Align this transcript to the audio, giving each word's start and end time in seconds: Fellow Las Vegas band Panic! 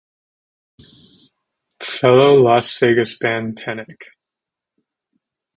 Fellow 1.83 2.41
Las 2.43 2.75
Vegas 2.79 3.19
band 3.19 3.55
Panic! 3.63 4.03